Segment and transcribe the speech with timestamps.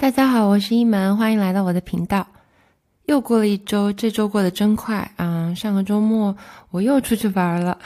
[0.00, 2.26] 大家好，我是一门，欢迎来到我的频道。
[3.10, 5.52] 又过了一周，这周过得真快啊！
[5.52, 6.34] 上个周末
[6.70, 7.76] 我又出去玩了，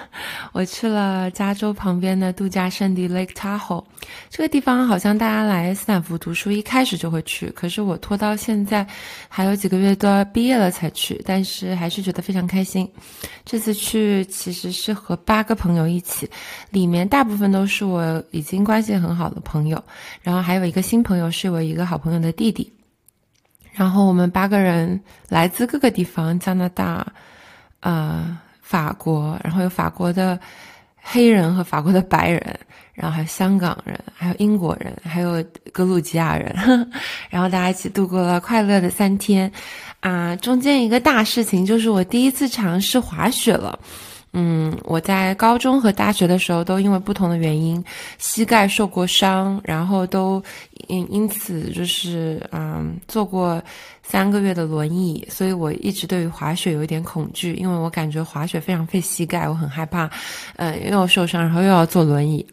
[0.52, 3.82] 我去了加州旁边的度假胜地 Lake Tahoe。
[4.28, 8.86] 这个地方好像大家来斯坦福读书一开始就会去，可是我拖到现在
[9.26, 12.86] 还有几个月都要毕业了才去，但是还是觉得非常开心。
[13.42, 16.28] 这次去其实是和八个朋友一起，
[16.68, 19.82] 里面大部分都是我已经关系很好的朋友，
[20.20, 22.70] 然后还有一个新朋友是我一个好朋友的弟弟。
[23.74, 27.04] 然后我们八个人来自各个地方，加拿大，
[27.80, 30.38] 呃，法国，然后有法国的
[30.96, 32.40] 黑人和法国的白人，
[32.94, 36.54] 然后还有香港人，还有英国人，还有格鲁吉亚人，
[37.28, 39.50] 然后大家一起度过了快乐的三天，
[39.98, 43.76] 啊，中间一个大事情就是我第一次尝试滑雪了。
[44.36, 47.82] 嗯，我在高中和大学的时候都因为不同的原因
[48.18, 50.42] 膝盖受过伤，然后都
[50.88, 53.62] 因因此就是嗯坐过
[54.02, 60.10] 三个月的轮椅，所以我一直对于滑雪有一点恐惧，因为我感觉滑雪非常费膝盖，我很害怕，
[60.56, 62.44] 呃又要受伤，然后又要坐轮椅。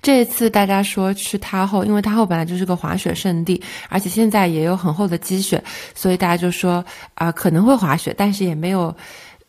[0.00, 5.60] 这一次大家说去他后，因为他后本来就是个滑雪圣地，而且现在也有很厚的积雪，
[5.96, 8.96] 所以大家就说啊可能会滑雪，但是也没有。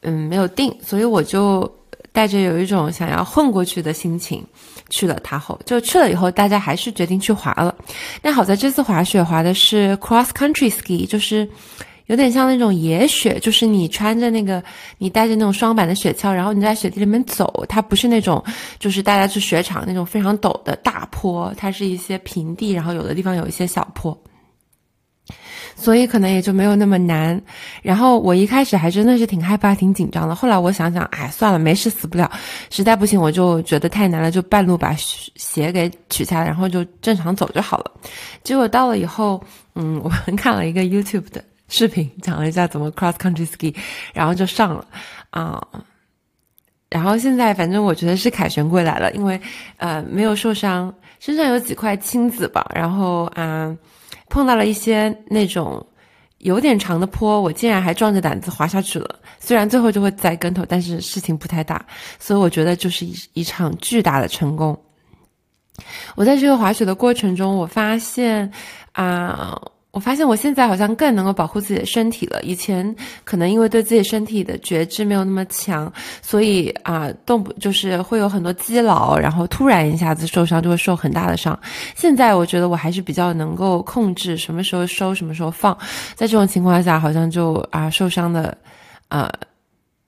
[0.02, 1.72] 嗯，没有定，所以我就
[2.12, 4.44] 带着有一种想要混过去的心情
[4.90, 5.60] 去了塔后。
[5.66, 7.74] 就去了以后，大家还是决定去滑了。
[8.22, 11.48] 但好在这次滑雪滑的是 cross country ski，就是
[12.08, 14.62] 有点像那种野雪，就是你穿着那个，
[14.98, 17.64] 你带着那种双板的雪橇，然后你在雪地里面走。
[17.70, 18.44] 它不是那种，
[18.80, 24.18] 就是大家去雪场那种非常陡的大坡，它是一些平地，然后有的地方有一些小坡。
[25.82, 27.42] 所以可能也就没有那么难。
[27.82, 30.36] 然后我一开始还真的是挺害怕、挺紧张的。
[30.36, 32.32] 后来我想想，哎，算了，没事，死不了。
[32.70, 37.92] 实在不行，我就觉得太难了，就半路把鞋给取下来，然后就正常走就好了。
[38.44, 39.44] 结果到了以后，
[39.74, 43.76] 嗯， 我们看了一个 YouTube 的视频，讲了一下怎么 cross country ski，
[44.14, 44.86] 然后就上了
[45.32, 45.62] 啊。
[46.90, 49.40] 然后现在反正我觉得是凯旋归来了，因为
[49.78, 53.76] 呃没有受伤，身上有几块青紫吧，然后啊。
[54.32, 55.86] 碰到了一些那种
[56.40, 59.20] 有点长的坡，我竟然还壮着胆子滑下去了。
[59.40, 61.86] 虽然最后就会栽跟头，但是事情不太大，
[62.18, 64.76] 所以我觉得就是一一场巨大的成功。
[66.16, 68.52] 我在这个滑雪的过程中，我发现
[68.94, 69.62] 啊。
[69.92, 72.42] 我发现我现在好像更能够保护自己的身体了。
[72.44, 75.92] 以前可能因为对自己身体的觉知没有那么强，
[76.22, 81.60] 所以啊，动不就是会有很多积劳，然后突然一下子受伤就会受很大的伤。
[81.96, 85.78] 现在我觉得我还是比较能够控制什么时候收，什么时候放。
[86.16, 88.58] 在这种情况下，好像就啊受伤的，
[89.10, 89.30] 呃。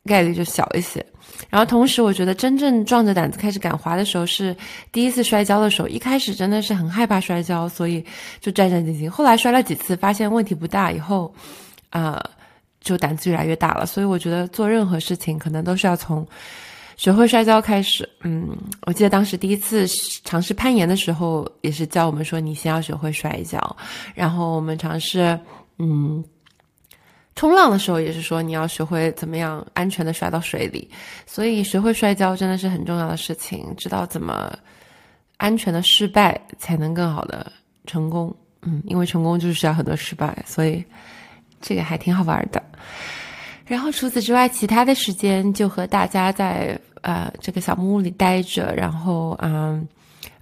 [0.06, 1.02] 概率就小一些，
[1.50, 4.56] 然后同时我觉得真正壮着胆子开始敢滑的时候是
[4.92, 8.04] 第一次摔跤的时候，一开始真的是很害怕摔跤，所以
[8.40, 9.10] 就战战兢兢。
[9.10, 11.34] 后来摔了几次，发现问题不大以后，
[11.90, 12.24] 啊，
[12.82, 13.86] 就胆子越来越大了。
[13.86, 16.28] 所以我觉得做任何事情可能都是要从
[16.98, 18.08] 学会摔跤开始。
[18.22, 18.50] 嗯，
[18.88, 19.86] 我记得当时第一次
[20.24, 23.76] 尝试攀岩的时候，也是教我们说你先要学会摔跤，
[24.16, 25.40] 然后我们尝试
[25.80, 26.24] 嗯。
[27.36, 30.88] 冲浪的时候也是说你要学会怎么样安全的摔到水里，
[31.26, 34.56] 所以学会摔跤真的是很重要的事情，知道怎么
[35.38, 37.52] 安全的失败才能更好的
[37.88, 38.34] 成功。
[38.62, 40.84] 嗯，因为成功就是需要很多失败，所以
[41.60, 42.62] 这个还挺好玩的。
[43.66, 49.88] 然后除此之外，其他的时间就和大家在呃这个小木屋里待着，然后嗯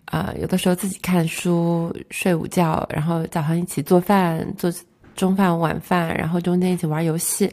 [0.05, 4.69] 啊有的时候自己看书、睡午觉，然后早上一起做饭做。
[5.15, 7.51] 中饭、晚饭，然后中间一起玩游戏，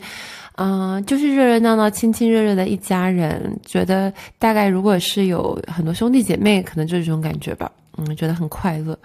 [0.57, 3.59] 嗯，就是热热闹闹、亲亲热热的一家人。
[3.65, 7.71] 觉得大概如果是有很多兄弟姐妹，可能就是这种感觉吧。
[7.97, 8.99] 嗯，觉得很快乐。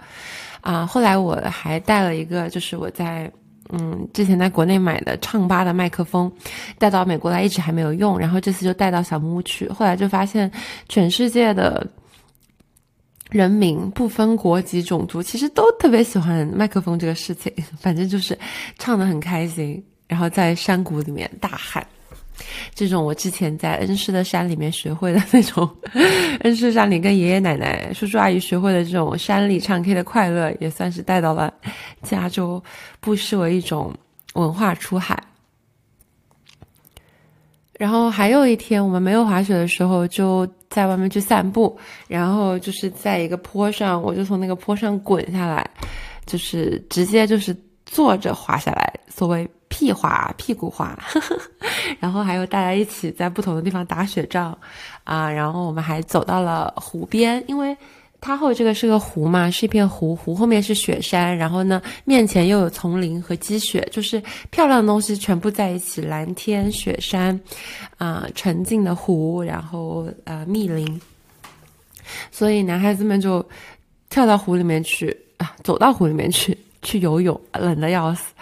[0.60, 3.30] 啊，后来我还带了一个，就是我在
[3.70, 6.30] 嗯之前在国内买的唱吧的麦克风，
[6.78, 8.18] 带到美国来，一直还没有用。
[8.18, 9.68] 然后这次就带到小木屋去。
[9.68, 10.50] 后来就发现，
[10.88, 11.86] 全世界的。
[13.30, 17.52] 人民不分国籍、种族，其实都特别喜欢麦克风这个事情。
[17.80, 18.38] 反正就是
[18.78, 21.84] 唱的很开心，然后在山谷里面大喊，
[22.74, 25.68] 这种我之前在恩施的山里面学会的那种，
[26.42, 31.52] 恩施山里跟爷爷奶奶、叔叔阿姨学会的这种山里唱 K 的快乐，也算是带到了
[32.02, 32.62] 加州，
[33.00, 33.92] 不失为一种
[34.34, 35.20] 文化出海。
[37.84, 41.78] 然后还有一天，我们没有滑雪的时候，就在外面去散步。
[42.08, 45.68] 然后就是在一个坡上，我就从那个坡上滚下来，
[46.24, 47.54] 就是直接就是
[47.84, 50.98] 坐着滑下来，所谓屁滑、屁股滑。
[52.00, 54.56] 然后还有大家一起在不同的地方打雪仗，
[55.04, 57.76] 啊，然后我们还走到了湖边，因为。
[58.26, 64.18] 它后这个是个湖嘛，是一片湖，湖后面是雪山，然后呢，面前又有丛林和积雪，就是
[64.48, 67.38] 漂亮的东西全部在一起，蓝天、雪山，
[67.98, 70.98] 啊，沉静的湖，然后呃密林，
[72.30, 73.46] 所以男孩子们就
[74.08, 78.32] 跳到湖里面去啊，走到湖里面去去游泳，冷的要死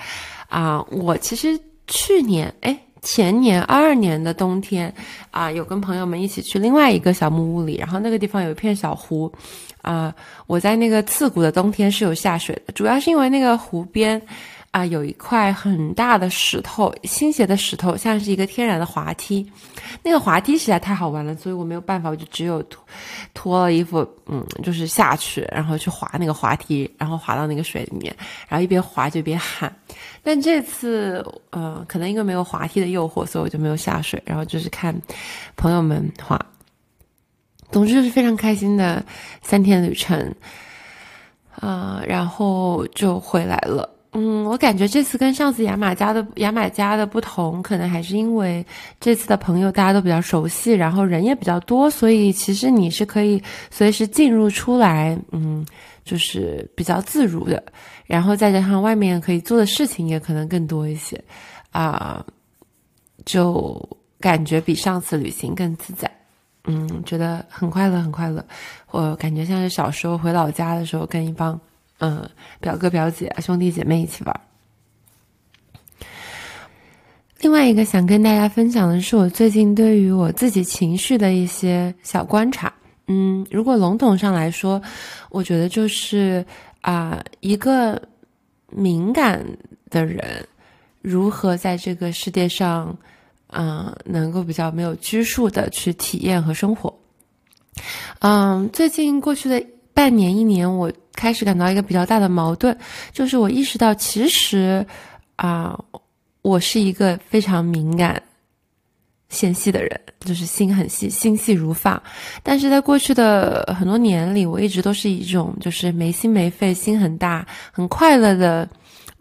[0.46, 0.80] 啊！
[0.92, 1.58] 我其实
[1.88, 2.78] 去年哎。
[3.04, 4.94] 前年二二年的冬天，
[5.32, 9.28] 啊，有跟朋友们一起去另外一个小木屋里，然后那个地方有一片小湖，
[9.82, 10.14] 啊，
[10.46, 14.20] 我在那个刺骨的冬天是有下水的，主要是因为那个湖边。
[14.72, 19.46] 啊，有一块很大的石头，倾斜的石头，像是一个天然的滑梯。
[20.02, 22.82] 那个滑梯实在太好玩了，所以我没有办法，我就只有脱
[23.34, 28.16] 脱了衣服，嗯，就是下去，然后去滑那个滑梯，然后滑到那个水里面，
[28.48, 29.70] 然后一边滑就一边喊。
[30.22, 34.98] 但这次，呃，可能因为没有滑梯的诱惑，所以我就没有下水，然后就是看
[35.54, 36.40] 朋友们滑。
[37.72, 39.04] 总之就是非常开心的
[39.40, 40.32] 三天旅程，
[41.58, 43.88] 啊，然后就回来了。
[44.14, 48.64] 嗯，我感觉这次跟上次牙买加的牙买加的不同，可能还是因为
[49.00, 55.66] 这次的朋友大家都比较熟悉，然后人也比较多，所以其实你是可以随时进入出来，嗯，
[56.04, 57.64] 就是比较自如的。
[58.06, 61.18] 然后再加上外面可以做的事情也可能更多一些，
[61.70, 62.22] 啊，
[63.24, 63.80] 就
[64.20, 66.10] 感觉比上次旅行更自在。
[66.64, 68.44] 嗯，觉得很快乐，很快乐。
[68.90, 71.58] 我感觉像是小时候回老家的时候，跟一帮。
[71.98, 72.28] 嗯，
[72.60, 74.40] 表哥表姐兄弟姐妹一起玩。
[77.40, 82.72] 另外一个想跟大家分享的是，我最近对于我自己情绪的一些小观察。
[83.08, 84.80] 嗯，如果笼统上来说，
[85.28, 86.44] 我觉得就是
[86.80, 88.00] 啊，一个
[88.70, 89.44] 敏感
[89.90, 90.46] 的人
[91.00, 92.96] 如何在这个世界上，
[93.52, 96.92] 嗯，能够比较没有拘束的去体验和生活。
[98.18, 99.64] 嗯，最近过去的。
[99.94, 102.74] 半年一年，我开始感到一个比较大的矛盾，
[103.12, 104.84] 就是我意识到，其实
[105.36, 105.78] 啊，
[106.40, 108.20] 我是一个非常敏感、
[109.28, 112.02] 纤细的人，就是心很细，心细如发。
[112.42, 118.66] 但是在过去的很多年里，我一直都是以一种就是没心没肺、心很大、很快乐的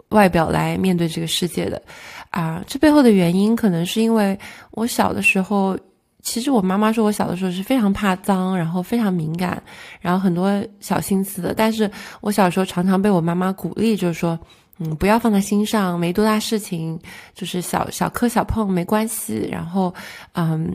[0.08, 1.82] 外表来面对这个世界的。
[2.32, 4.38] 啊，这背后的原因，可能是因为
[4.72, 5.78] 我小的时候。
[6.24, 9.60] 其实我妈妈说，我小的时候是非常怕脏，然后非常敏感，
[10.00, 11.52] 然后很多小心思的。
[11.52, 11.90] 但是
[12.22, 14.40] 我小时候常常被我妈妈鼓励，就是说，
[14.78, 17.00] 嗯，不要放在心上，没多大事情，
[17.34, 19.50] 就是小小磕小碰没关系。
[19.52, 19.92] 然后，
[20.34, 20.72] 嗯，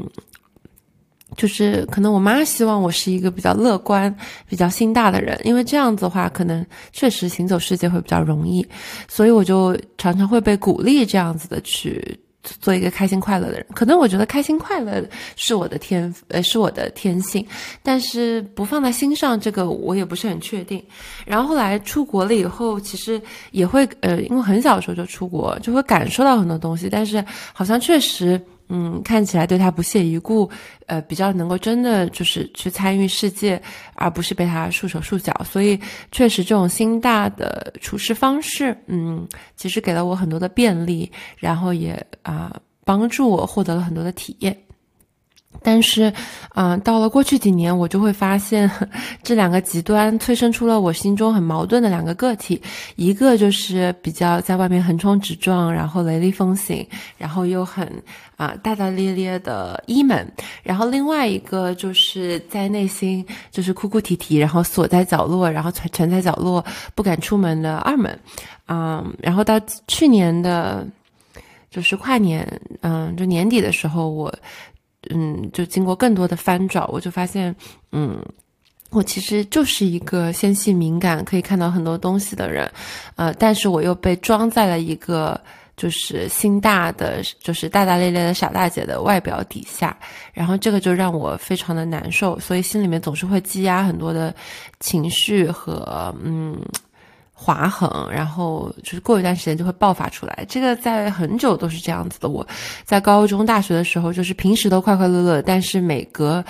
[1.37, 4.15] 就是可能我妈希望我是一个比较乐观、
[4.49, 8.67] 比较心大的人，因为这样子的话，可能确实行走世界会比较容易。
[9.07, 12.19] 所以我就常常会被鼓励这样子的去。
[12.61, 15.05] 做一个开心快乐的人，可能我觉得开心快乐
[15.35, 17.45] 是我的天，呃，是我的天性，
[17.83, 20.81] 但是不放在心上，这个我也不是很确定。
[21.27, 28.41] 然后后来出国了以后，其实也会，呃，因为很小的时候就出国，就会感受到很多东西，但是好像确实。
[28.69, 30.51] 嗯，看起来对他不屑一顾，
[30.87, 33.61] 呃，比较能够真的就是去参与世界，
[33.95, 35.33] 而不是被他束手束脚。
[35.45, 35.79] 所以，
[36.11, 39.27] 确实这种心大的处事方式，嗯，
[39.57, 42.55] 其实给了我很多的便利，然后也啊
[42.85, 44.57] 帮助我获得了很多的体验。
[45.63, 46.13] 但是，
[46.55, 48.71] 嗯，到了过去几年，我就会发现，
[49.23, 52.61] 这两个极端催生出了我心中很矛盾的两个个体，
[52.95, 56.87] 一个就是比较在外面横冲直撞，然后雷厉风行，
[57.19, 57.91] 然后又很
[58.37, 60.27] 啊大大咧咧的一门，
[60.63, 66.65] 然后另外一个就是在内心就是哭哭啼啼，然后锁在角落，然后沉沉在角落
[66.95, 68.19] 不敢出门的二门，
[68.69, 70.87] 嗯，然后到去年的，
[71.71, 72.47] 就是跨年，
[72.83, 74.33] 嗯，就年底的时候我。
[75.11, 77.55] 嗯，就经过更多的翻找，我就发现，
[77.93, 78.19] 嗯，
[78.91, 82.71] 我其实就是一个纤细敏感，可以看到很多东西的人，
[83.17, 85.41] 呃，但是我又被装在了一个
[85.77, 89.97] 就是心大的，就是大大咧咧的傻大姐的外表底下，
[90.33, 94.35] 然后这个就让我非常的难受，所以心里面总是会积压很多的
[94.81, 96.59] 情绪和嗯。
[97.39, 100.45] 划痕，然后就是过一段时间就会爆发出来。
[100.49, 102.31] 这个在很久都是这样子的。
[102.31, 102.45] 我
[102.83, 106.43] 在高中、大学的时候，就是平时都快快乐乐，但是每隔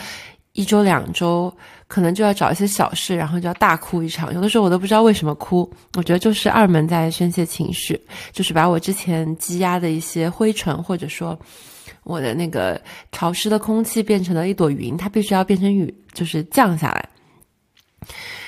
[0.52, 1.52] 一周、两周，
[1.88, 4.33] 可能就要找一些小事，然后就要大哭一场。
[4.33, 5.69] 有的时候我都不知道为什么哭。
[5.97, 8.00] 我觉得就是二门在宣泄情绪，
[8.31, 11.37] 就是把我之前积压的一些灰尘，或者说
[12.05, 17.09] 我的那个潮湿的空气，变成了一朵云，它必须要变成雨，就是降下来。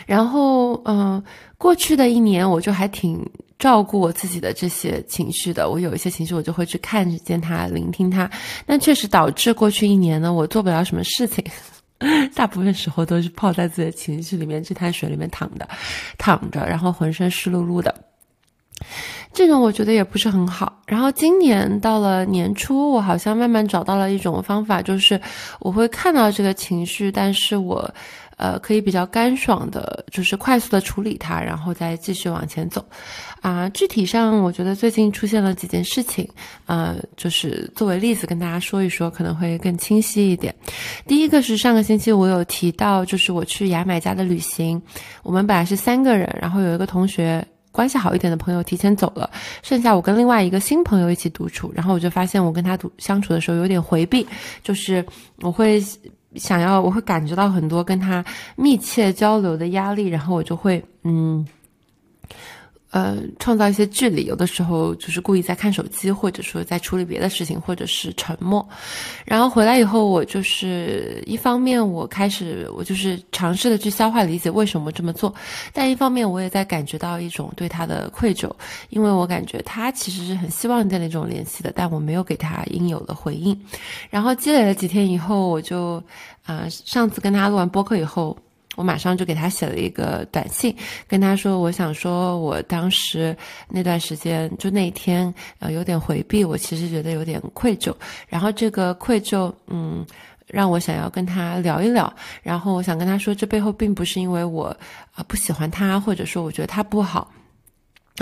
[0.07, 1.21] 然后，嗯。
[1.59, 5.69] 过去的一年，我就还挺照顾我自己的这些情绪的。
[5.69, 8.31] 我有一些情绪，我就会去看见他，聆听他。
[8.65, 11.45] 但确实导致过去一年呢，我做不了什么事情。
[12.33, 15.69] 大部分时候都是泡在自己的情绪里面，这滩水里面躺着，
[16.17, 17.93] 躺着，然后浑身湿漉漉的。
[19.33, 20.81] 这种我觉得也不是很好。
[20.87, 25.21] 然后今年到了年初，我好像慢慢找到了一种方法，就是
[25.59, 27.93] 我会看到这个情绪，但是我，
[28.39, 32.83] 呃，可以比较干爽的，就是快速的处理它，然后再继续往前走。
[33.43, 36.27] 啊，具体上我觉得最近出现了几件事情，
[36.67, 40.55] 呃，就是作为例子跟大家说一说，可能会更清晰一点。
[41.07, 44.81] 第一个是上个星期我有提到，就是我去牙买加的旅行，
[45.23, 47.47] 我们本来是三个人，然后有一个同学。
[47.71, 49.31] 关系好一点的朋友提前走了，
[49.63, 54.27] 剩下我跟另外一个新朋友一起独处，然后我就发现我跟他独相处的时候有点回避，
[54.65, 55.05] 就是
[55.43, 55.81] 我会
[56.37, 58.25] 想要，我会感觉到很多跟他
[58.57, 61.47] 密切交流的压力，然后我就会嗯。
[62.91, 68.67] 呃，创造一些距离，有的时候就是故意在看手机，或者说在处理别的事情，或者是沉默。
[69.27, 75.35] 然后回来以后，我就是一方面我开始，我就是尝试的去消化理解为什么这么做，
[75.73, 78.51] 但一方面我也在感觉到一种对他的愧疚，
[78.89, 83.55] 因为我感觉他其实是很希望建立这种联系的，但我没有给他应有的回应。
[84.09, 86.03] 然后积累了几天以后，我就
[86.47, 88.35] 啊，上次跟他录完播客以后。
[88.79, 90.73] 我马上就给他写了一个短信，
[91.09, 93.37] 跟他说，我想说，我当时
[93.69, 97.93] 那段时间就那一天，呃，有点回避，我其实觉得有点愧疚，
[98.29, 100.07] 然后这个愧疚，嗯，
[100.47, 104.67] 让我想要跟他聊一聊，然后我想跟他说，这背后并不是因为我
[105.13, 107.29] 啊不喜欢他，或者说我觉得他不好。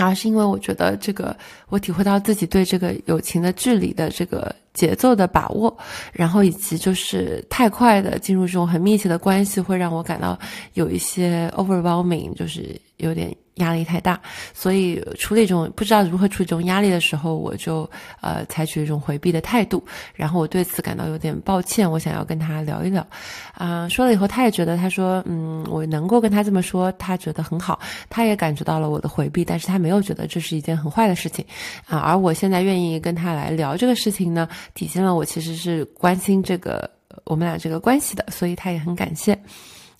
[0.05, 1.35] 而是因为我觉得这个，
[1.69, 5.75] 我体会到自己对这个友情的距离的这个节奏的把握，
[6.11, 10.37] 然后以及就是太快的进入这种很密切的关系，会让我感到
[10.73, 13.35] 有一些 overwhelming，就是有点。
[13.57, 14.19] 压力太大，
[14.53, 17.89] 所以处理这种不知道如何处理这种压力的时候，我就
[18.21, 19.83] 呃采取一种回避的态度。
[20.13, 23.05] 然后我对此感到有点抱歉，我想要跟他聊一聊。
[23.53, 27.79] 啊，说了以后，他也觉得，他说，嗯，我能够跟他这么说，他觉得很好。
[28.09, 31.45] 他也感觉到了我的回避，但是他没有觉得这是一件很坏的事情。
[31.87, 36.89] 啊，而我现在愿意跟他来聊这个事情呢，体现了我其实是关心这个
[37.23, 39.37] 我们俩这个关系的，所以他也很感谢。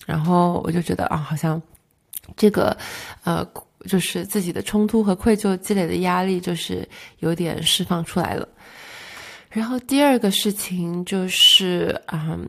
[0.06, 1.60] 然后我就觉得啊，好像。
[2.36, 2.76] 这个，
[3.24, 3.46] 呃，
[3.86, 6.86] 就是自己的冲突和愧疚积累的压力，就是
[7.18, 8.46] 有点释放出来了。
[9.50, 12.46] 然后第二个事情就是，嗯，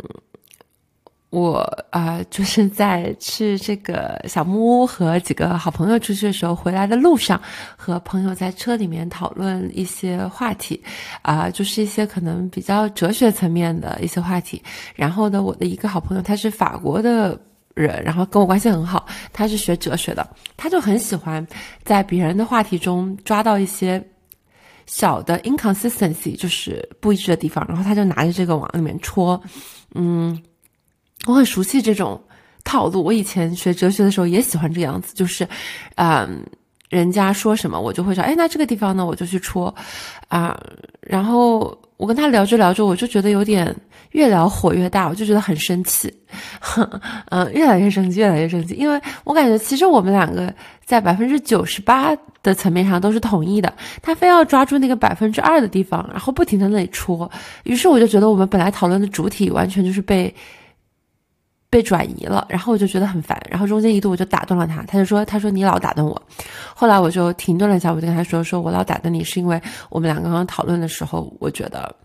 [1.30, 1.60] 我
[1.92, 7.42] 啊，就是在去这个小木屋和几个好朋友出去的时候，回来的路上，
[7.78, 10.84] 和朋友在车里面讨论一些话题，
[11.22, 14.62] 啊，就是一些可能比较哲学层面的一些话题。
[14.94, 17.40] 然后呢，我的一个好朋友，他是法国的。
[17.82, 21.46] 人，然后跟我关系很好，他是学哲学的，他就很喜欢
[21.84, 24.04] 在别人的话题中抓到一些
[24.86, 29.42] 小的 inconsistency，就是不一致的地方，然后他就拿着这个往里面戳。
[29.96, 30.38] 嗯，
[31.26, 32.22] 我很熟悉这种
[32.64, 35.48] 套路，我以前学哲学的时候也喜欢这样子，就是，
[35.96, 36.44] 嗯，
[36.90, 39.74] 人家说什么我就会说，哎，那这个地方呢，我就去戳，
[40.28, 40.60] 啊，
[41.02, 41.79] 然后。
[42.00, 43.76] 我跟他聊着聊着，我就觉得有点
[44.12, 46.10] 越聊火越大，我就觉得很生气，
[47.30, 50.52] 嗯， 越来越生气，越来越生气，因为我感觉其实我们两个
[50.86, 57.30] 在百分之九十八的层面上都是统一的，他非要抓住那个百分之二的地方，然后不停在那里戳，
[57.64, 60.34] 于是我就觉得我们本来讨论的主体完全就是被。
[61.70, 66.20] 被转移了，然后我就觉得很烦，然后中间一度我就打断了他，他就说：“他说你老打断我。”
[66.74, 71.96] 后来我就停顿了一下，我就跟他说：“说我老打断你是因为我们两个刚刚讨论的时候，我觉得，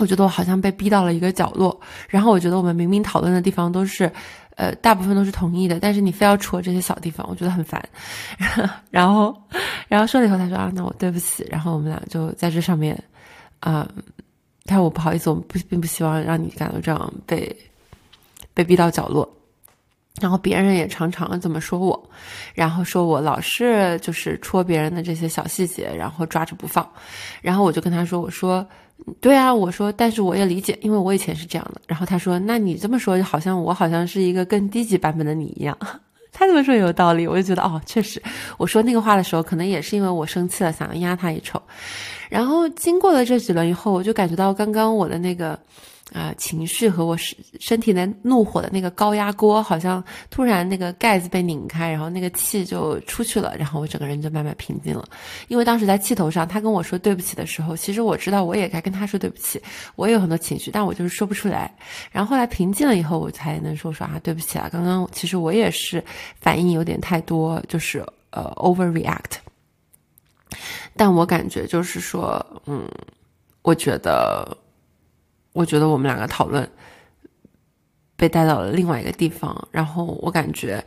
[0.00, 4.12] 我觉得我好像被逼到了一个角落，然后我觉得我们明明讨论的地方都是，
[4.56, 7.82] 呃，大部分都是同意的，但是你非要戳这些小地方，我觉得很烦。
[8.90, 9.34] 然后，
[9.88, 11.46] 然后说了以后，他说：啊，那我对不起。
[11.50, 13.02] 然后我们俩就在这上面，
[13.60, 13.88] 啊，
[14.66, 17.56] 他说我不好意思，我们不并不希望让你感到这样被。”
[18.58, 19.32] 被逼到角落，
[20.20, 22.10] 然后别人也常常这么说我，
[22.54, 26.84] 然后说我老是就是戳别人的这些小细节，然后抓着不放。
[27.40, 28.66] 然后我就跟他说：“我说，
[29.20, 35.78] 对啊，我说，但是我也理解，因为我以前是这样的。”然后他说：“那你这么说，好像我好像是一个更低级版本的你一样。
[36.34, 38.20] ”他这么说也有道理，我就觉得哦，确实，
[38.56, 41.62] 我说那个话的时候，可能也是因为我生气了，想要压他一筹。
[42.28, 45.56] 然后经过了这几轮以后，我就感觉到刚刚我的那个。
[46.14, 55.06] 啊，情绪和我身身体的怒火的那个高压锅，好像突然那个盖子被拧开，然后那个气就出去了，然后我整个人就慢慢平静了。
[55.48, 59.62] 因为当时在气头上，他跟我说对不起的时候，其实我知道我也该跟他说对不起，
[59.96, 61.70] 我也有很多情绪，但我就是说不出来。
[62.10, 66.02] 然后后来平静了以后，我才能说说啊，对不起啊，刚刚其实我也是
[66.40, 69.36] 反应有点太多，就是呃 overreact。
[70.96, 72.88] 但我感觉就是说，嗯，
[73.60, 74.56] 我觉得。
[75.58, 76.68] 我觉得我们两个讨论
[78.16, 80.80] 被带到了另外一个地方，然后我感觉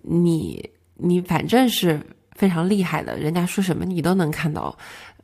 [0.00, 2.00] 你你反正是
[2.32, 4.74] 非常厉害的，人家说什么你都能看到，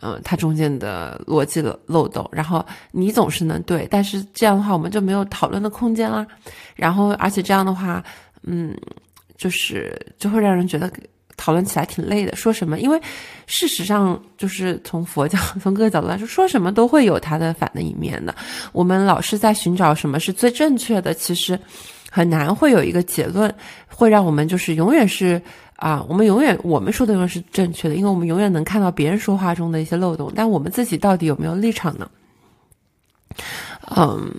[0.02, 6.26] 嗯，它中间的逻辑的漏洞，然后你总是能对，但是这样的话我们就没有讨论的空间啦，
[6.76, 8.04] 然后而且这样的话，
[8.42, 8.76] 嗯，
[9.38, 10.92] 就是就会让人觉得。
[11.42, 12.78] 讨论起来挺累的，说什么？
[12.78, 13.00] 因为
[13.49, 18.32] 事实上，就是从佛教 从各个角度来说，说什么都会有它的反的一面的。
[18.70, 21.58] 我们老是在寻找什么是最正确的，其实
[22.12, 23.52] 很难会有一个结论，
[23.88, 25.42] 会让我们就是永远是
[25.75, 32.08] 啊，我们永远我们说的永远是正确的，因为我们永远能看到别人说话中的一些漏洞，但我们自己到底有没有立场呢？
[33.96, 34.32] 嗯。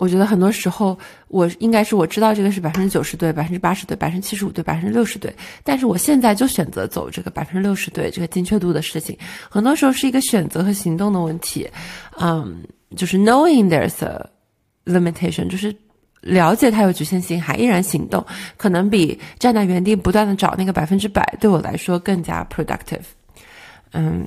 [0.00, 5.30] 我觉得很多时候，我应该是我知道这个是百分之九十对，百分之八十对，百分之七十五对，百分之六十对。
[5.62, 9.14] 但是我现在就选择走这个百分之六十对这个精确度的事情。
[9.50, 11.68] 很多时候是一个选择和行动的问题。
[12.18, 12.64] 嗯，
[12.96, 14.26] 就是 knowing there's a
[14.86, 15.76] limitation，就是
[16.22, 18.24] 了解它有局限性，还依然行动，
[18.56, 23.04] 可能比站在原地不断的找那个百分之百对我来说更加 productive。
[23.92, 24.26] 嗯，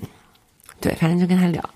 [0.79, 1.67] 对，反正就跟他聊。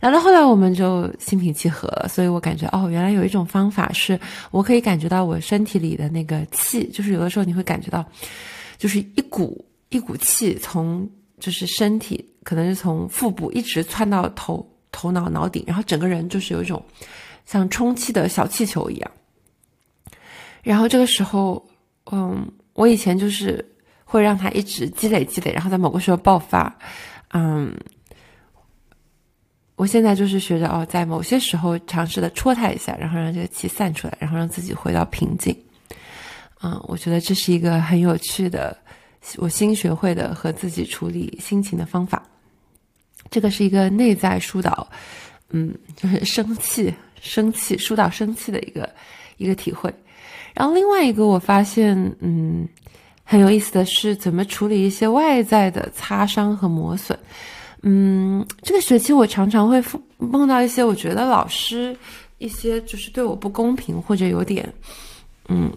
[0.00, 4.18] 聊到后来，我们就心平气和了，所以我感觉哦，原来有一种方法是
[4.52, 8.04] 我可以感觉到我身体里的那个气，就是有的时候你会感觉到，
[8.76, 11.08] 就是一股一股气从
[11.40, 16.80] 就是身体，可能是从腹部一直窜到头头脑脑顶，然后整个人就是有一种
[17.44, 19.10] 像充气的小气球一样。
[20.62, 21.60] 然后这个时候，
[22.12, 23.64] 嗯，我以前就是
[24.04, 26.72] 会让它一直积累积累，然后在某个时候爆发，
[27.32, 27.74] 嗯。
[29.78, 35.56] 我现在就是学着哦，在某些时候尝试的戳它一下，然后让这个气散出来，然后让自己回到平静。
[36.60, 38.76] 嗯，我觉得这是一个很有趣的，
[39.36, 42.20] 我新学会的和自己处理心情的方法。
[43.30, 44.88] 这个是一个内在疏导，
[45.50, 48.92] 嗯，就是生气、生气疏导生气的一个
[49.36, 49.94] 一个体会。
[50.54, 52.68] 然后另外一个我发现，嗯，
[53.22, 57.16] 很有意思的是怎么处理一些外在的擦伤和磨损。
[57.82, 59.80] 嗯，这个学期我常常会
[60.18, 61.96] 碰到一些我觉得老师
[62.38, 64.68] 一些就是对我不公平或者有点，
[65.48, 65.70] 嗯，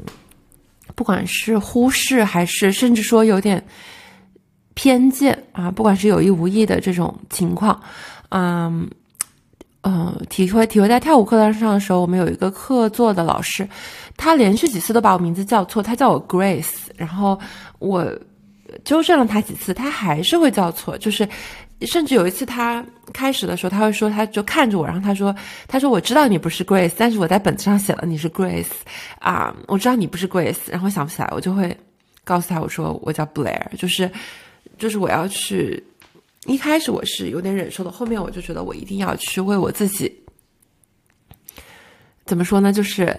[0.96, 3.64] 不管是忽视还是甚至说有点
[4.74, 7.80] 偏见啊，不管是有意无意的这种情况，
[8.30, 8.90] 嗯，
[9.82, 13.68] 呃，体会体会在跳舞课堂上的时候，我们有一个课座的老师，
[14.18, 17.40] 他连续几次都把我名字叫错，他叫我 Grace，然后
[17.78, 18.12] 我
[18.84, 21.30] 纠正了他几次，他还是会叫错，就是。
[21.86, 25.36] 甚至有一次，他开始的时候，他会说，他就看着我，然后他说
[25.68, 28.68] ：“他说我知道你不是 Grace，但是我在本子上写了你是 Grace，
[29.20, 31.76] 啊，我知道你不是 Grace，然后想不起来，我就会
[32.24, 34.10] 告诉他，我说我叫 Blair，就是，
[34.78, 35.84] 就是我要去。
[36.46, 40.12] 一开始我是有点忍受的，后面我就觉得我一定要去为我自己，
[42.26, 42.72] 怎么说呢？
[42.72, 43.16] 就是。”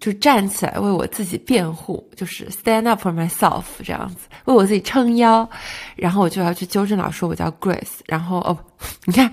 [0.00, 5.48] 就站起来为我自己辩护，就是 stand up for myself 这样子，为我自己撑腰，
[5.94, 8.58] 然后我就要去纠正老师，我叫 Grace，然后哦，
[9.04, 9.30] 你看，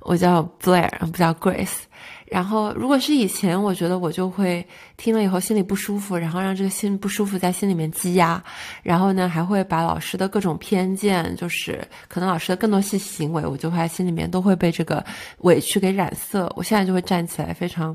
[0.00, 1.84] 我叫 Blair，不叫 Grace。
[2.30, 4.64] 然后，如果是以前，我觉得我就会
[4.96, 8.40] 听了以后心里不舒服，然后让这个心不舒服在心里面积压，
[8.84, 15.04] 然后呢，还会把老师的各种偏见，就是可能老师的更多细行为，我就会在心里面都会被这个
[15.38, 16.50] 委屈给染色。
[16.54, 17.94] 我现在就会站起来，非常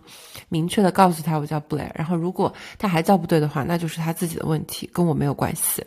[0.50, 1.90] 明确的告诉他，我叫 Blair。
[1.96, 5.82] 然后，如果他还叫不对的话，那就是他自己的问题，跟我没有关系。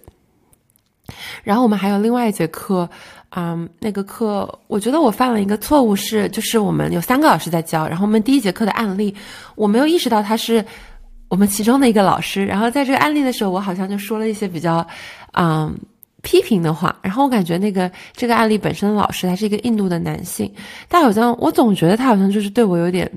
[1.42, 2.88] 然后我们还有另外一节课，
[3.31, 9.14] 嗯，那个课我觉得我犯了一个错误是，就是我们有三个老师在教，然后我们第一节课的案例，
[9.55, 10.64] 我没有意识到他是
[11.29, 14.87] 我们其中的一个老师，然后在这个案例的时候，我好像就说了一些比较，
[15.33, 15.75] 嗯，
[16.23, 20.53] 批评的话，然后我感觉那个这个案例本身的老师他是一个印度的男性，
[20.88, 23.11] 但好像我总觉得他好像就是对我有点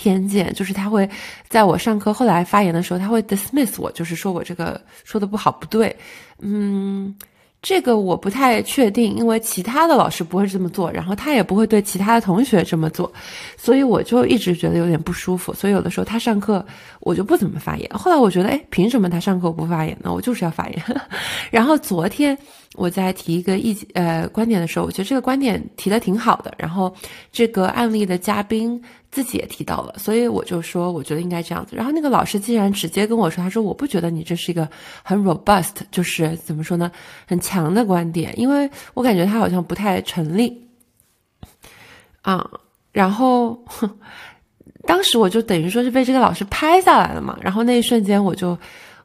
[0.00, 1.06] 偏见，就是他会
[1.46, 5.94] 在我上课后来发言的时候，他会 dismiss 我，就是说我这个说的不好不对。
[6.40, 7.14] 嗯，
[7.60, 13.12] 这个我不太确定，因为其他的老师不会这么做，然后他也不会对其他的同学这么做，
[13.58, 15.52] 所以我就一直觉得有点不舒服。
[15.52, 16.64] 所以有的时候他上课，
[17.00, 17.86] 我就不怎么发言。
[17.92, 20.10] 后来我觉得，哎，凭什么他上课不发言呢？
[20.10, 20.82] 我就是要发言。
[21.52, 22.36] 然后昨天
[22.76, 26.54] 我在提一个意呃观点的时候，我觉得这个观点提的挺好的。
[26.56, 26.94] 然后
[27.32, 28.82] 这个案例的嘉宾。
[29.12, 31.74] 自己也提到了，所以我就说，我觉得应该这样子。
[31.74, 34.68] 然后那个老师竟然直接跟我说，他说我不觉得你这是一个
[35.02, 36.88] 很 robust，就是怎么说呢，
[37.26, 40.64] 很强的观点，因为我感觉他好像不太成立。
[42.22, 42.48] 啊，
[42.92, 43.60] 然后
[44.86, 48.56] 当时我就等于说是被这个老师拍下来了嘛，然后那一瞬间我就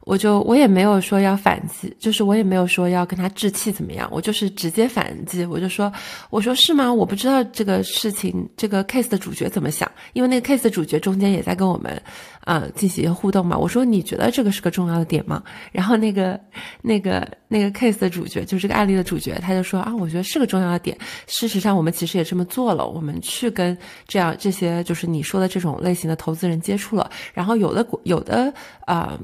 [0.06, 5.92] 我就我也没有说要反击，就是我也没有说要跟他置气怎么样，我就是直接反击，我就说，
[6.30, 6.94] 我说是吗？
[6.94, 12.00] 我不知道这个事情，这个 case 的主角怎么想，因为那个 case 的主角中间也在跟我们，
[12.44, 13.58] 呃，进行互动嘛。
[13.58, 15.42] 我说你觉得这个是个重要的点吗？
[15.72, 16.38] 然后那个
[16.82, 20.96] 那个那个 case 的主角，就是这个案例的主角，他就说啊，我觉得是个重要的点。
[21.26, 29.18] 事实上，我们其实也这么做了，我们去跟这样这些就是你说的这种类型的投资人接触了，然后有的有的啊。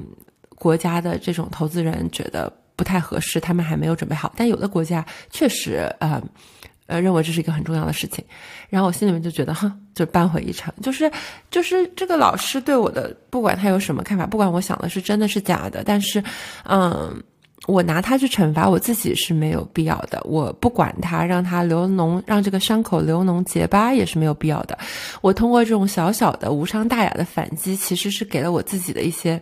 [0.63, 4.31] 国家的这种投资人觉得不太合适，他们还没有准备好。
[4.37, 6.23] 但有的国家确实，呃，
[6.87, 8.23] 呃，认为这是一个很重要的事情。
[8.69, 10.73] 然后我心里面就觉得，哈，就扳回一城。
[10.81, 11.11] 就是，
[11.51, 16.23] 就是这个老师对我的，不管他有什么看法，不管我想的是真的是假的，但是，
[16.63, 17.21] 嗯，
[17.67, 20.21] 我拿他去惩罚我自己是没有必要的。
[20.23, 24.77] 我不管他，让他流脓，让这个伤口流脓结疤也是没有必要的。
[25.21, 29.41] 我通过这种小小的无伤大雅的反击，其实是给了我自己的一些。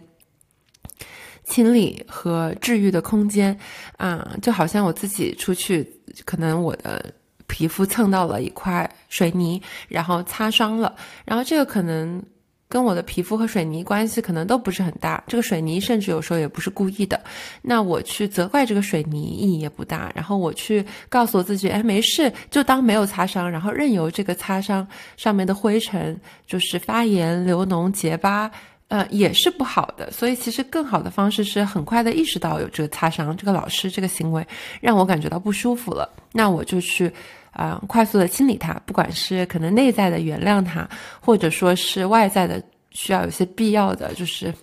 [1.51, 3.55] 清理和治愈的空间，
[3.97, 5.85] 啊，就好像我自己出去，
[6.23, 7.13] 可能我的
[7.45, 12.23] 皮肤蹭到了一块水泥，然后擦伤了，然后这个可能
[12.69, 17.21] 跟我的皮肤和水泥关系可能都不是很大，这个水泥甚至有时候也不是故意的，
[17.61, 24.87] 那我去责怪这个水泥意义也不大，然后我去告诉我自己，哎，没事，就当没有擦伤，然后任由这个擦伤
[25.17, 28.49] 上面的灰尘就是发炎、流脓、结疤。
[28.91, 34.45] 呃，也是不好的，所以其实更好的方式是很快的意识到有这个擦伤，这个老师这个行为
[34.81, 37.09] 让我感觉到不舒服了，那我就去
[37.51, 40.85] 啊快速的清理它，不管是可能内在的原谅它，
[41.21, 44.53] 或者说是外在的需要有些必要的就是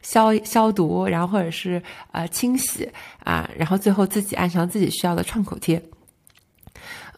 [0.00, 2.88] 消消毒，然后或者是呃清洗
[3.22, 5.78] 啊，然后最后自己按上自己需要的创口贴。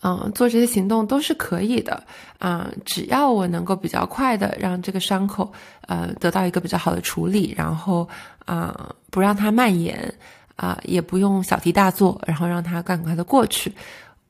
[0.07, 2.01] 嗯，做这些行动都是可以的
[2.39, 5.53] 啊，只要我能够比较快的让这个伤口
[5.89, 8.09] 呃得到一个比较好的处理，然后
[8.45, 10.15] 啊不让它蔓延
[10.55, 13.73] 啊，也不用小题大做，然后让它赶快的过去，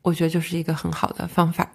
[0.01, 1.69] 我觉得就是一个很好的方法。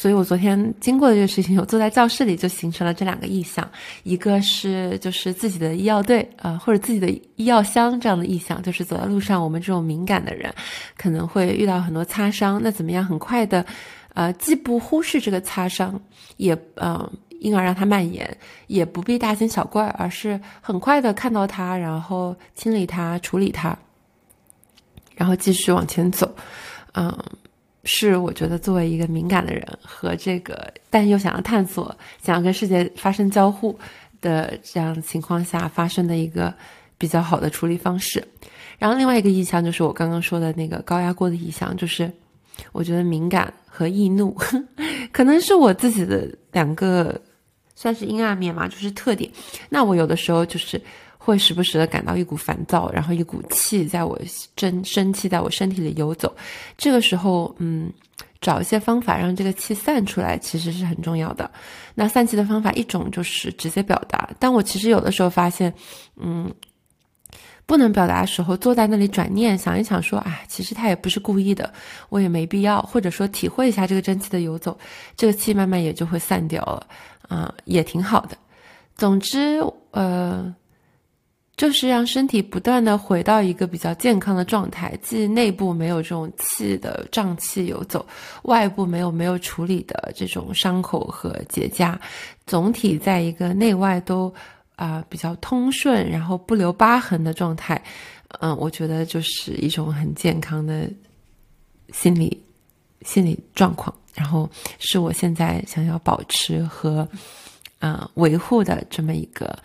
[0.00, 3.68] 所以我昨天经过的这个事情，我坐在教室里就形成了这两个意象，
[4.04, 10.54] 一个是就是自己的医药队啊，或者自己的医药箱这样的意象，就是走在路上，我们这种敏感的人
[10.96, 13.66] 可能会遇到很多擦伤，那怎么样很快的，
[14.14, 16.00] 呃，既不忽视这个擦伤，
[16.36, 23.76] 也呃，因而让它蔓延，也不必大惊小怪，而是很快的看到它，然后清理它，处理它，
[25.16, 26.32] 然后继续往前走，
[26.92, 27.12] 嗯。
[27.90, 33.76] 是我觉得作为一个敏感的人和这个，但又想要探索、想要跟世界发生交互
[34.20, 36.52] 的这样情况下发生的一个
[36.98, 38.22] 比较好的处理方式。
[38.78, 42.12] 然后另外一个意象就是我刚刚说的那个高压锅的意象，就是
[42.72, 44.36] 我觉得敏感和易怒
[45.10, 47.18] 可能是我自己的两个
[47.74, 49.30] 算是阴暗面嘛，就是特点。
[49.70, 50.78] 那我有的时候就是。
[51.28, 54.18] 会时不时的感到一股烦躁，然后一股气在我
[54.56, 56.34] 真生气在我身体里游走。
[56.78, 57.92] 这个时候，嗯，
[58.40, 61.50] 找一些方法让这个气散出来，其实是很重要的。
[61.94, 65.70] 那散气的方法一种就是直接表达，但我其实有的时候发现，
[66.16, 66.50] 嗯，
[67.66, 71.70] 不能表达的时候，坐在那里转念想一想，说，啊，其实他也不是故意的，
[72.08, 74.78] 我也没必要，或者说体会一下这个真气的游走，
[75.14, 76.86] 这个气慢慢也就会散掉了，
[77.28, 78.34] 啊，也挺好的。
[78.96, 80.54] 总之，呃。
[81.58, 88.06] 就是让身体不断的回到一个比较健康的状态，既内部没有这种气的胀气游走，
[88.42, 91.98] 外部没有没有处理的这种伤口和结痂，
[92.46, 94.32] 总体在一个内外都
[94.76, 97.82] 啊比较通顺，然后不留疤痕的状态。
[98.38, 100.88] 嗯，我觉得就是一种很健康的
[101.92, 102.40] 心理
[103.02, 107.08] 心理状况，然后是我现在想要保持和
[107.80, 109.58] 啊维护的这么一个。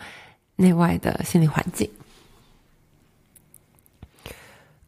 [0.56, 1.88] 内外的心理环境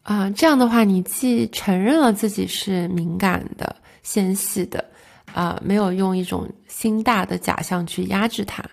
[0.03, 4.85] 啊，这样的话，你既承认了自己是敏感的、纤细的，
[5.33, 8.63] 啊，没有用一种心大的假象去压制它，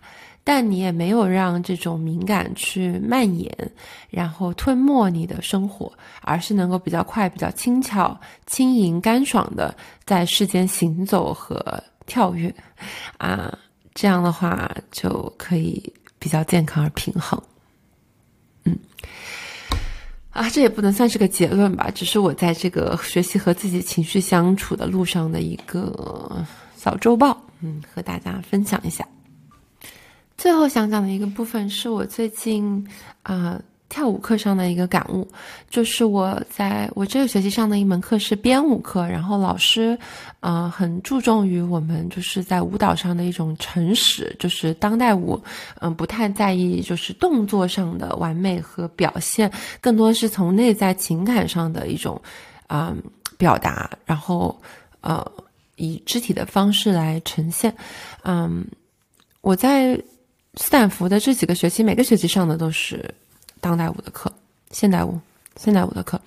[0.45, 3.53] 但你也没有让这种敏感去蔓延，
[4.11, 12.55] 然后吞没你的生活，而是能够比较快、比较轻巧、轻盈、干爽的在世间行走和跳跃，
[13.19, 13.59] 啊，
[13.93, 15.93] 这样的话就可以。
[16.25, 17.39] 比较健康而平衡，
[18.65, 18.75] 嗯，
[20.31, 26.43] 啊，这也不能算是个结论吧，只是我在这个学习和自己情绪相处的路上的一个
[26.79, 29.07] 小周报，嗯，和大家分享一下。
[30.39, 32.89] 最后想讲的一个部分是我最近
[33.23, 35.29] 啊跳舞课上的一个感悟，
[35.71, 39.97] 就是我在我这个学期上的一门课是编舞课，然后老师，
[40.41, 45.41] 呃，很注重于我们就是在舞蹈上的一种诚实，就是当代舞，
[45.81, 49.49] 嗯，不太在意就是动作上的完美和表现，
[49.81, 52.21] 更多是从内在情感上的一种，
[52.69, 53.01] 嗯，
[53.39, 54.61] 表达，然后，
[55.03, 55.25] 呃，
[55.77, 57.73] 以肢体的方式来呈现，
[58.25, 58.67] 嗯，
[59.41, 59.95] 我在
[60.55, 63.15] 斯坦福的这几个学期，每个学期上的都是。
[63.65, 64.31] 当代舞的课，
[64.71, 65.19] 现代舞，
[65.57, 66.21] 现代舞的课，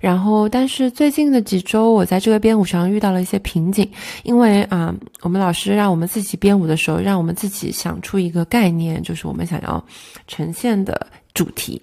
[0.00, 3.86] 然后，但是最近的几周，我在这个编舞上遇到了一些瓶颈，
[4.22, 9.84] 因为啊，我们老师让我们自己编舞的时候，让我们自己想出一个概念，就是我们想要
[10.26, 11.78] 呈现的主题，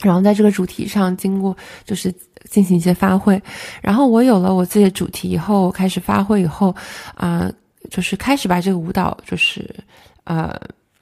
[0.00, 2.12] 然后在这个主题上经过就是
[2.50, 3.40] 进行一些发挥，
[3.80, 6.74] 然后我有了我自己的主题以后，开始发挥以后，
[7.14, 7.48] 啊，
[7.90, 9.72] 就是开始把这个舞蹈就是
[10.24, 10.52] 呃。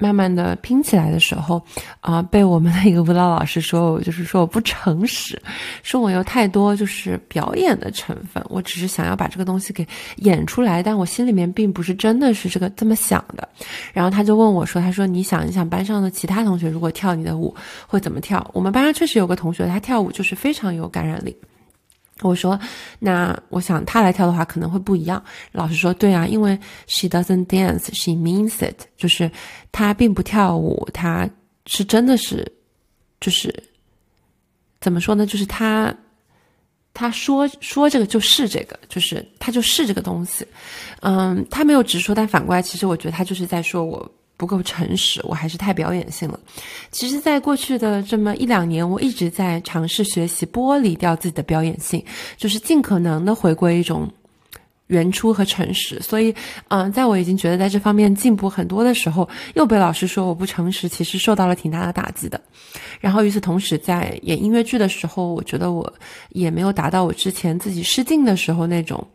[0.05, 1.63] 慢慢的拼起来的时候，
[2.01, 5.41] 啊，被我们的一个舞蹈老师说，就是说我不诚实，
[5.83, 9.87] 说我有太多就是表演的成分，我只是想要把这个东西给
[10.17, 13.49] 演出来，但我心里面并不是真的是这个这么想的。
[13.95, 17.55] 然后他就问我说：“他说你想一想，班上的其他同学如果跳你的舞
[17.87, 18.47] 会怎么跳？
[18.53, 21.35] 我们班上确实有个同学，他跳舞就是非常有感染力。”
[22.21, 22.59] 我说，
[22.99, 25.23] 那我想他来跳的话可能会不一样。
[25.53, 29.31] 老师说，对啊，因为 she doesn't dance, she means it，就是
[29.73, 31.29] 他并不跳舞，他
[31.67, 32.51] 是真的是，
[33.21, 33.53] 就是
[34.81, 35.27] 怎么说呢？
[35.27, 35.95] 就是他
[36.95, 40.47] 他说说这个就是这个，就是他就是这个东西。
[41.01, 44.11] 嗯，他没有直说，但反过来，其实我觉得他就是在说我。
[44.37, 46.39] 不够诚实，我还是太表演性了。
[46.91, 52.05] 其实，在过去的这么一两年，我一直在尝试学习剥离掉自己的表演性，
[52.37, 54.11] 就是尽可能的回归一种
[54.89, 56.01] 原初和诚实。
[56.01, 56.35] 所以，
[56.69, 62.41] 嗯，在我已经觉得在这方面进步很多的时候，又被老师说我不诚实，其实受到了挺大的打击的。
[63.01, 65.91] 然后，与此同时，在演音乐剧的时候，我觉得我
[66.31, 69.07] 也没有达到我之前自己试镜的时候那种，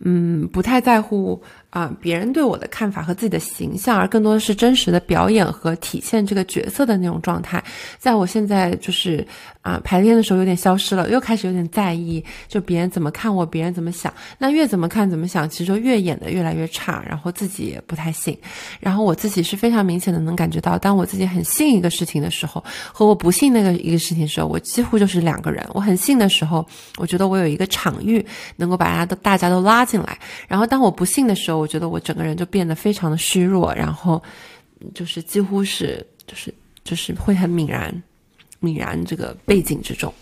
[0.00, 1.40] 嗯，不太在乎。
[1.70, 7.62] 啊，别人对我的看法和自己的形象，而更多的是真实的表演和体现这个角色的那种状态，
[7.96, 9.24] 在我现在就是
[9.62, 18.36] 啊排练的时候有点消失了，又开始有点在意，就别人怎么看我，别人怎么想，那越怎么看怎么想，其实就越演的越来越差，然后自己也不太信，
[18.80, 25.64] 然后我自己是非常明显的能感觉到，当我自己很信一个事情的时候，和我不信那个一个事情的时候，我几乎就是两个人。
[25.72, 31.59] 我很信的时候，我觉得我有一个场域能够把大家都大家都拉进来，然后当我不信的时候。
[31.60, 34.22] 我觉得我整个人就变得非常的虚弱，然后
[34.94, 38.02] 就是几乎是就是就是会很泯然
[38.60, 40.12] 泯然这个背景之中，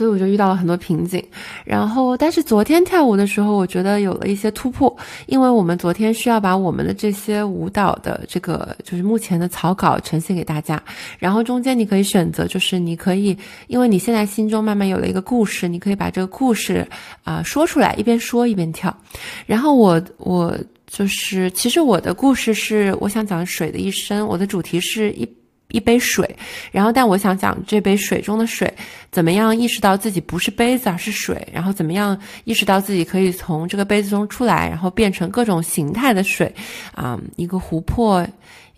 [0.00, 1.22] 所以我就遇到了很多瓶颈。
[1.62, 10.82] 然后，但是昨天跳舞的时候，我觉得有了一些突破，因为我们昨天需要把我们的这些舞蹈的这个就是目前的草稿呈现给大家。
[11.18, 13.36] 然后中间你可以选择，就是你可以，
[13.66, 16.88] 因为你现在心中慢慢有了一个故事，你可以把这个故事
[17.22, 18.96] 啊说出来，一边说一边跳。
[19.44, 25.28] 然后我我就是，其实我的故事是我想讲水的一生，我的主题是一
[25.70, 26.36] 一杯水。
[26.70, 28.72] 然后，但我想讲这杯水中的水，
[29.10, 36.52] 怎么样意识到自己不是杯子而是水，然后怎么样意识到自己可以从这个杯子中出来，然后变成各种形态的水，
[36.94, 38.26] 啊，一个湖泊，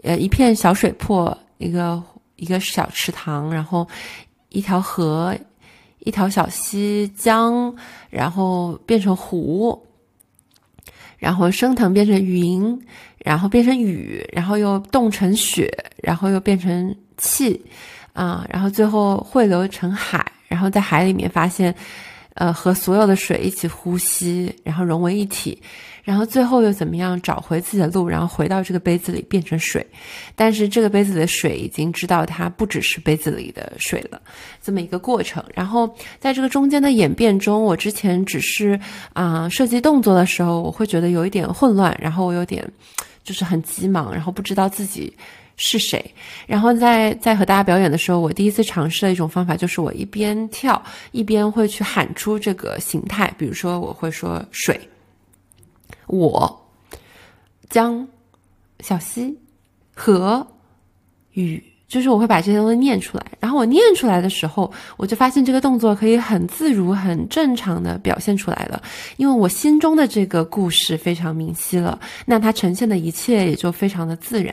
[0.02, 2.02] 呃，一片小水泊，一个
[2.36, 3.88] 一个小池塘，然后
[4.50, 5.36] 一条河。
[6.04, 7.72] 一条小溪江，
[8.10, 9.80] 然后变成湖，
[11.22, 12.76] 然后升腾变成云，
[13.18, 15.70] 然后变成雨，然后又冻成雪，
[16.02, 17.64] 然后又变成气，
[18.12, 21.72] 啊，然后最后汇流成海，然后在海里面发现，
[22.34, 25.56] 呃，和所有的水一起呼吸，然后融为一体。
[26.02, 29.86] 然后最后又怎么样找回自己的路，然后回到这个杯子里变成水，
[30.34, 34.20] 但是这个杯子里的水已经知道它不只是杯子里的水了，
[34.60, 35.42] 这么一个过程。
[35.54, 35.88] 然后
[36.18, 38.78] 在这个中间的演变中，我之前只是
[39.12, 42.68] 啊设计动作的时候，我会觉得有一点混乱，然后我有点
[43.22, 45.16] 就是很急忙，然后不知道自己
[45.56, 46.04] 是谁。
[46.48, 54.80] 然后在在和大家表演的时候，我第一次尝试的一种方法就是我一边跳一边会去喊出这个形态，比如说我会说水。
[56.06, 56.70] 我
[57.68, 58.06] 江
[58.80, 59.38] 小溪
[59.94, 60.46] 和
[61.32, 63.24] 雨，就是我会把这些东西念出来。
[63.38, 68.82] 然后我念出来的时候，我就发现这个动作可以很自如、很正常的表现出来了。
[69.16, 74.52] 因为我心中的这个故事非常明晰了，那它呈现的一切也就非常的自然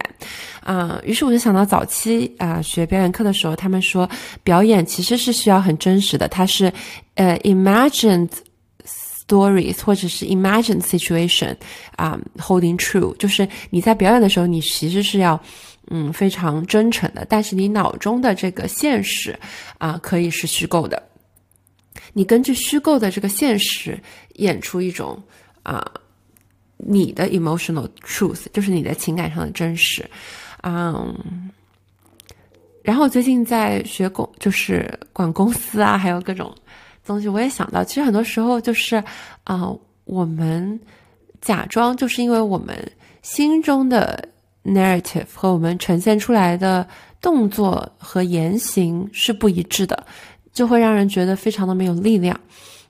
[0.62, 1.00] 啊。
[1.04, 4.10] 于是我就想到早期啊学表演课的时候，他们说
[4.44, 6.72] 表演其实是需要很真实的，它是
[7.16, 8.30] 呃 imagined。
[9.30, 11.56] Stories 或者是 imagine situation
[11.96, 15.40] 啊，holding true，就是你在表演的时候，你其实是要
[15.92, 17.24] 嗯，非常真诚的。
[17.30, 19.38] 但是你脑中的这个现实
[19.78, 21.02] 啊，可以是虚构的。
[22.14, 24.00] 你根据虚构的这个现实
[24.38, 25.22] 演出一种
[25.62, 25.86] 啊，
[26.78, 30.04] 你的 emotional truth，就是你的情感上的真实。
[30.64, 31.52] 嗯，
[32.82, 36.52] 然后最近在学公，就是管公司啊，还有各种
[37.10, 39.04] 东西，我也想到，其实很多时候就是
[39.44, 39.70] 啊，
[40.06, 40.80] 我们
[41.42, 42.76] 假装就是因为我们
[43.22, 44.24] 心中的。
[44.62, 46.86] narrative 和我们呈现出来的
[47.22, 50.06] 动作和言行是不一致的，
[50.52, 52.38] 就会让人觉得非常的没有力量。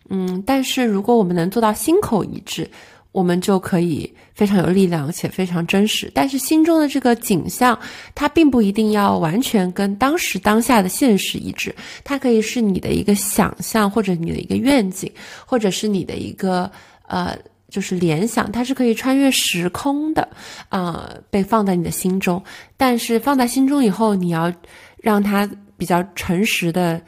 [0.09, 2.69] 嗯，但是如果我们能做到心口一致，
[3.11, 6.11] 我们就可以非常有力量且非常真实。
[6.13, 7.77] 但是心中的这个景象，
[8.13, 15.11] 它并不一定要完全跟当时当下的现实一致，它可以是你的一个想象，或者你的一个愿景，
[15.45, 16.69] 或者是你的一个
[17.07, 17.37] 呃。
[17.71, 20.27] 就是联想，它是可以穿越时空的，
[20.69, 22.43] 呃，被放在你的心中。
[22.75, 24.51] 但是放在心中以后，你要
[24.97, 26.99] 让它比较诚实的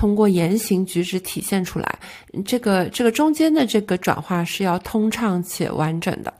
[0.00, 1.98] 通过言行举止体现出来。
[2.46, 6.32] 这个这个中间的这个转化是要通畅且完整的。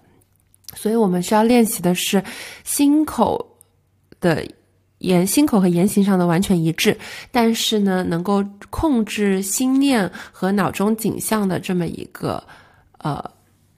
[0.74, 2.24] 所以我们需要练习的是
[2.64, 3.58] 心口
[4.18, 4.42] 的
[4.98, 6.96] 言，心口和言行上的完全一致。
[7.30, 12.42] 但是呢，能够控制心念和脑中景象的这么一个
[12.96, 13.22] 呃。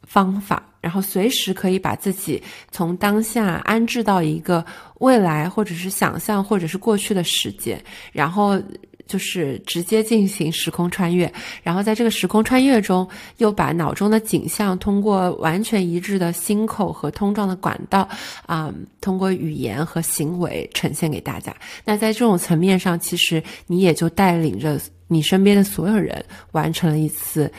[0.04, 4.62] 方法，然后随时可以把自己从当下安置到一个
[5.00, 8.60] 未来，或者是想象，或者是过去的时间，然后
[9.06, 18.08] 就是直接进行时空穿越，然后在这个时空穿越中，又把脑中的景象通过完全一致的心口和通状的管道
[18.46, 21.54] 啊，通过语言和行为呈现给大家。
[21.84, 27.52] 那在这种层面上，其实你也就带领着你身边的所有人完成了一次。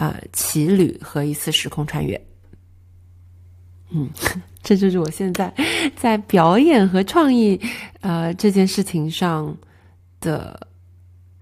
[0.00, 2.18] 呃，骑旅和一次时空穿越，
[3.90, 4.08] 嗯，
[4.64, 5.52] 这就是我现在
[5.94, 7.60] 在表演和创意
[8.00, 9.54] 呃这件事情上
[10.18, 10.58] 的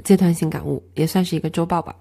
[0.04, 1.94] 阶段性感悟，也算是一个周报吧。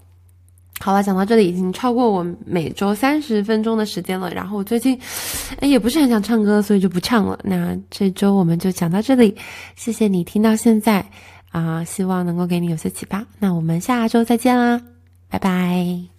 [0.79, 4.31] 好了，讲到这里已经超过我每周三十分钟的时间了。
[4.31, 4.99] 然后我最近
[5.61, 7.39] 也不是很想唱歌，所以就不唱了。
[7.43, 9.35] 那这周我们就讲到这里，
[9.75, 11.03] 谢谢你听到现在
[11.49, 13.25] 啊，希望能够给你有些启发。
[13.39, 14.79] 那我们下周再见啦，
[15.29, 16.16] 拜拜。